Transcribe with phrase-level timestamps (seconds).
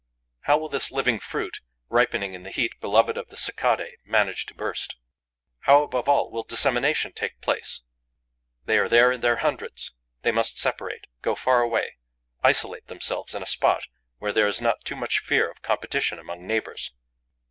[0.45, 4.55] How will this living fruit, ripening in the heat beloved of the Cicadae, manage to
[4.55, 4.95] burst?
[5.59, 7.83] How, above all, will dissemination take place?
[8.65, 9.93] They are there in their hundreds.
[10.23, 11.97] They must separate, go far away,
[12.43, 13.83] isolate themselves in a spot
[14.17, 16.93] where there is not too much fear of competition among neighbours.